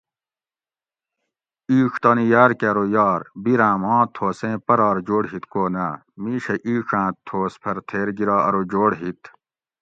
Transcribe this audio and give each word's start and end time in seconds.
اِیڄ 1.69 1.93
تانی 2.01 2.25
یار 2.33 2.51
کہ 2.59 2.65
ارو 2.71 2.85
یار! 2.95 3.21
بیراۤں 3.43 3.75
ماں 3.81 4.01
تھوسیں 4.15 4.55
پرہار 4.65 4.97
جوڑ 5.07 5.23
ہِت 5.31 5.45
کو 5.53 5.63
نہ؟ 5.73 5.85
مِیشہ 6.21 6.55
اِیڄاۤن 6.67 7.09
تھوس 7.25 7.53
پھر 7.61 7.77
تھیر 7.87 8.07
گِرا 8.17 8.37
ارو 8.47 8.61
جوڑ 8.71 8.91
ہِت 9.01 9.21